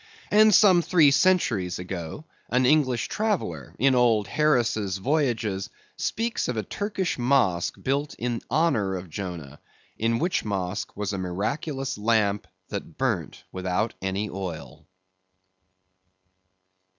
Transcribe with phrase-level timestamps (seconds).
[0.31, 6.63] And some three centuries ago, an English traveller in old Harris's Voyages, speaks of a
[6.63, 9.59] Turkish Mosque built in honor of Jonah,
[9.99, 14.87] in which Mosque was a miraculous lamp that burnt without any oil.